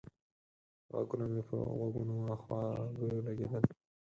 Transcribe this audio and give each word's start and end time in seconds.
غږونه 0.95 1.25
مې 1.31 1.41
په 1.49 1.57
غوږونو 1.77 2.15
خواږه 2.41 3.05
لگېدل 3.27 3.63